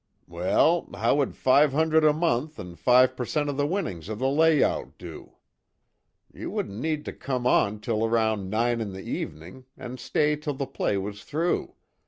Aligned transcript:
"Well, 0.27 0.89
how 0.95 1.17
would 1.17 1.35
five 1.35 1.73
hundred 1.73 2.03
a 2.03 2.11
month, 2.11 2.59
an' 2.59 2.73
five 2.75 3.15
percent 3.15 3.49
of 3.51 3.57
the 3.57 3.67
winnings 3.67 4.09
of 4.09 4.17
the 4.17 4.27
layout 4.29 4.97
do? 4.97 5.33
You 6.33 6.49
wouldn't 6.49 6.79
need 6.79 7.05
to 7.05 7.13
come 7.13 7.45
on 7.45 7.79
till 7.81 8.03
around 8.03 8.49
nine 8.49 8.81
in 8.81 8.93
the 8.93 9.03
evening, 9.03 9.65
and 9.77 9.99
stay 9.99 10.35
till 10.37 10.55
the 10.55 10.65
play 10.65 10.97
was 10.97 11.23
through. 11.23 11.75